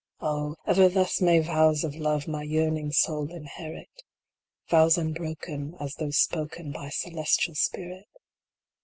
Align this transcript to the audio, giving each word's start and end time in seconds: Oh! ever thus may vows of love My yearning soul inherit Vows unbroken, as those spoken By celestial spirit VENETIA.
Oh! 0.19 0.55
ever 0.65 0.89
thus 0.89 1.21
may 1.21 1.37
vows 1.37 1.83
of 1.83 1.95
love 1.95 2.27
My 2.27 2.41
yearning 2.41 2.91
soul 2.91 3.29
inherit 3.31 4.01
Vows 4.67 4.97
unbroken, 4.97 5.75
as 5.79 5.93
those 5.93 6.17
spoken 6.17 6.71
By 6.71 6.89
celestial 6.89 7.53
spirit 7.53 8.05
VENETIA. 8.15 8.27